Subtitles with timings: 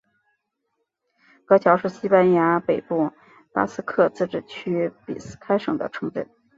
[1.45, 3.11] 格乔是西班牙北部
[3.53, 6.27] 巴斯克自治区比斯开省的城镇。